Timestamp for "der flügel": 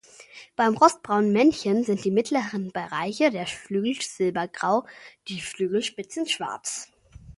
3.29-4.01